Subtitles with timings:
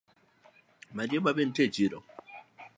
[0.95, 1.97] Marieba be nitie echiro?